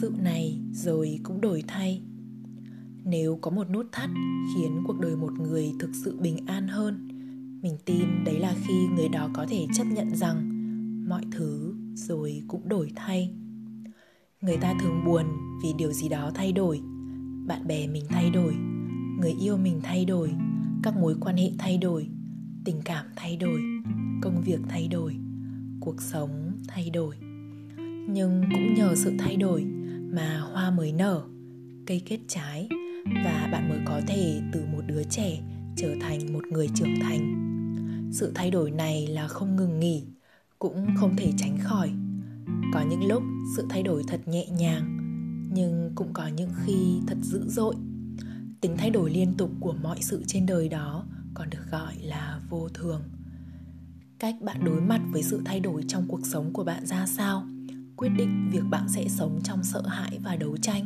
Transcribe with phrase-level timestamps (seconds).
[0.00, 2.02] sự này rồi cũng đổi thay.
[3.04, 4.10] Nếu có một nút thắt
[4.54, 7.08] khiến cuộc đời một người thực sự bình an hơn,
[7.62, 10.50] mình tin đấy là khi người đó có thể chấp nhận rằng
[11.08, 13.34] mọi thứ rồi cũng đổi thay.
[14.40, 15.24] Người ta thường buồn
[15.62, 16.80] vì điều gì đó thay đổi,
[17.46, 18.54] bạn bè mình thay đổi,
[19.20, 20.32] người yêu mình thay đổi,
[20.82, 22.08] các mối quan hệ thay đổi,
[22.64, 23.60] tình cảm thay đổi,
[24.22, 25.16] công việc thay đổi,
[25.80, 27.16] cuộc sống thay đổi.
[28.08, 29.66] Nhưng cũng nhờ sự thay đổi
[30.10, 31.22] mà hoa mới nở,
[31.86, 32.68] cây kết trái,
[33.24, 35.38] và bạn mới có thể từ một đứa trẻ
[35.76, 37.42] trở thành một người trưởng thành.
[38.12, 40.04] Sự thay đổi này là không ngừng nghỉ,
[40.58, 41.90] cũng không thể tránh khỏi.
[42.72, 43.22] Có những lúc
[43.56, 44.96] sự thay đổi thật nhẹ nhàng,
[45.52, 47.74] nhưng cũng có những khi thật dữ dội.
[48.60, 52.40] Tính thay đổi liên tục của mọi sự trên đời đó còn được gọi là
[52.50, 53.02] vô thường.
[54.18, 57.46] Cách bạn đối mặt với sự thay đổi trong cuộc sống của bạn ra sao?
[57.96, 60.84] Quyết định việc bạn sẽ sống trong sợ hãi và đấu tranh,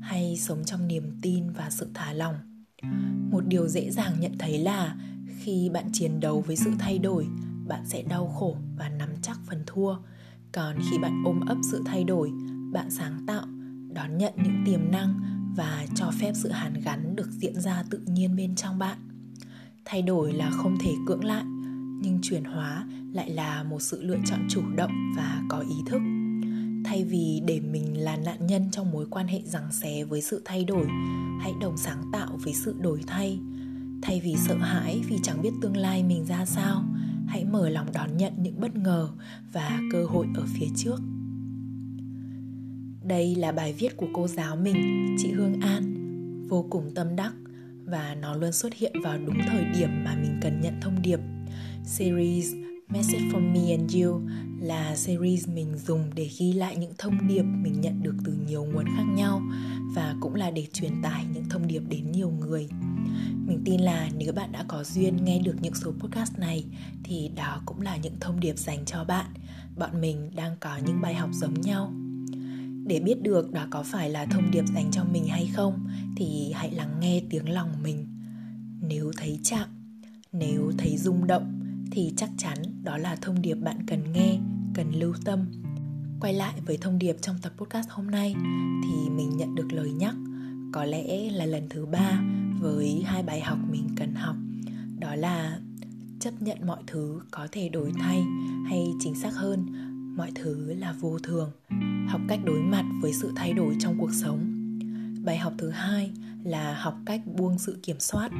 [0.00, 2.34] hay sống trong niềm tin và sự thả lòng.
[3.30, 4.96] một điều dễ dàng nhận thấy là
[5.38, 7.26] khi bạn chiến đấu với sự thay đổi,
[7.68, 9.96] bạn sẽ đau khổ và nắm chắc phần thua.
[10.52, 12.30] Còn khi bạn ôm ấp sự thay đổi,
[12.72, 13.44] bạn sáng tạo,
[13.94, 15.20] đón nhận những tiềm năng
[15.56, 18.98] và cho phép sự hàn gắn được diễn ra tự nhiên bên trong bạn.
[19.84, 21.44] Thay đổi là không thể cưỡng lại,
[22.02, 26.21] nhưng chuyển hóa lại là một sự lựa chọn chủ động và có ý thức
[27.02, 30.42] thay vì để mình là nạn nhân trong mối quan hệ giằng xé với sự
[30.44, 30.86] thay đổi,
[31.40, 33.38] hãy đồng sáng tạo với sự đổi thay.
[34.02, 36.84] Thay vì sợ hãi vì chẳng biết tương lai mình ra sao,
[37.26, 39.08] hãy mở lòng đón nhận những bất ngờ
[39.52, 41.00] và cơ hội ở phía trước.
[43.04, 45.94] Đây là bài viết của cô giáo mình, chị hương an.
[46.48, 47.32] Vô cùng tâm đắc
[47.84, 51.20] và nó luôn xuất hiện vào đúng thời điểm mà mình cần nhận thông điệp.
[51.84, 52.54] Series
[52.88, 54.20] Message from Me and You
[54.62, 58.64] là series mình dùng để ghi lại những thông điệp mình nhận được từ nhiều
[58.64, 59.42] nguồn khác nhau
[59.94, 62.68] và cũng là để truyền tải những thông điệp đến nhiều người.
[63.46, 66.64] Mình tin là nếu bạn đã có duyên nghe được những số podcast này
[67.04, 69.26] thì đó cũng là những thông điệp dành cho bạn.
[69.76, 71.92] Bọn mình đang có những bài học giống nhau.
[72.86, 75.86] Để biết được đó có phải là thông điệp dành cho mình hay không
[76.16, 78.06] thì hãy lắng nghe tiếng lòng mình.
[78.82, 79.68] Nếu thấy chạm,
[80.32, 81.58] nếu thấy rung động
[81.90, 84.38] thì chắc chắn đó là thông điệp bạn cần nghe,
[84.74, 85.46] cần lưu tâm.
[86.20, 88.34] Quay lại với thông điệp trong tập podcast hôm nay
[88.84, 90.14] thì mình nhận được lời nhắc,
[90.72, 92.22] có lẽ là lần thứ ba
[92.60, 94.36] với hai bài học mình cần học.
[94.98, 95.58] Đó là
[96.20, 98.24] chấp nhận mọi thứ có thể đổi thay
[98.66, 99.66] hay chính xác hơn,
[100.16, 101.50] mọi thứ là vô thường.
[102.08, 104.46] Học cách đối mặt với sự thay đổi trong cuộc sống.
[105.24, 106.10] Bài học thứ hai
[106.44, 108.30] là học cách buông sự kiểm soát.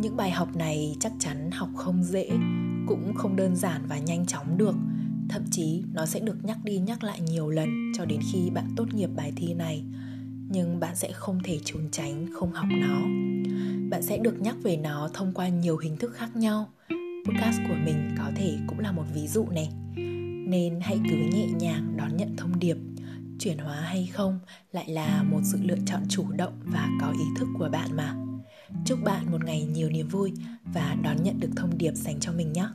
[0.00, 2.30] Những bài học này chắc chắn học không dễ
[2.90, 4.74] cũng không đơn giản và nhanh chóng được.
[5.28, 8.64] Thậm chí, nó sẽ được nhắc đi nhắc lại nhiều lần cho đến khi bạn
[8.76, 9.84] tốt nghiệp bài thi này.
[10.48, 13.00] Nhưng bạn sẽ không thể trốn tránh, không học nó.
[13.90, 16.68] Bạn sẽ được nhắc về nó thông qua nhiều hình thức khác nhau.
[17.26, 19.68] Podcast của mình có thể cũng là một ví dụ này.
[20.48, 22.76] Nên hãy cứ nhẹ nhàng đón nhận thông điệp.
[23.38, 24.38] Chuyển hóa hay không
[24.72, 28.29] lại là một sự lựa chọn chủ động và có ý thức của bạn mà
[28.84, 30.32] chúc bạn một ngày nhiều niềm vui
[30.74, 32.68] và đón nhận được thông điệp dành cho mình nhé.